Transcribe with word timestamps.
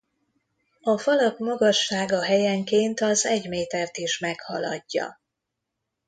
A 0.81 0.97
falak 0.97 1.39
magassága 1.39 2.23
helyenként 2.23 2.99
az 3.01 3.25
egy 3.25 3.47
métert 3.49 3.97
is 3.97 4.19
meghaladja. 4.19 5.21